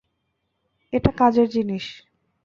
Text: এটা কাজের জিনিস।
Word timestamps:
এটা 0.93 1.11
কাজের 1.11 1.47
জিনিস। 1.49 1.85